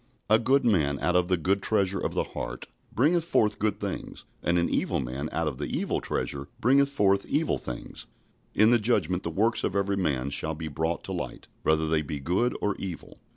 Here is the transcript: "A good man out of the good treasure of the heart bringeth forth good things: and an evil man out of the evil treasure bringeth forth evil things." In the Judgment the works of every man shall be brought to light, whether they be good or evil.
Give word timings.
"A 0.31 0.39
good 0.39 0.65
man 0.65 0.97
out 0.99 1.15
of 1.15 1.27
the 1.27 1.37
good 1.37 1.61
treasure 1.61 1.99
of 1.99 2.15
the 2.15 2.23
heart 2.23 2.65
bringeth 2.91 3.23
forth 3.23 3.59
good 3.59 3.79
things: 3.79 4.25
and 4.41 4.57
an 4.57 4.67
evil 4.67 4.99
man 4.99 5.29
out 5.31 5.47
of 5.47 5.59
the 5.59 5.67
evil 5.67 6.01
treasure 6.01 6.47
bringeth 6.59 6.89
forth 6.89 7.23
evil 7.27 7.59
things." 7.59 8.07
In 8.55 8.71
the 8.71 8.79
Judgment 8.79 9.21
the 9.21 9.29
works 9.29 9.63
of 9.63 9.75
every 9.75 9.97
man 9.97 10.31
shall 10.31 10.55
be 10.55 10.69
brought 10.69 11.03
to 11.03 11.11
light, 11.11 11.49
whether 11.61 11.87
they 11.87 12.01
be 12.01 12.19
good 12.19 12.57
or 12.63 12.75
evil. 12.77 13.19